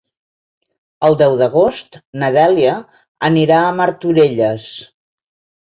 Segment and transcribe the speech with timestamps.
[1.09, 2.75] El deu d'agost na Dèlia
[3.31, 4.69] anirà a Martorelles.